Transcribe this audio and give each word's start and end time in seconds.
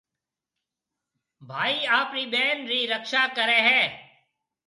ڀائي 1.49 1.77
آپرِي 1.99 2.23
ٻين 2.33 2.57
رِي 2.69 2.79
رڪشا 2.91 3.23
ڪريَ 3.37 3.59
هيَ۔ 3.67 3.83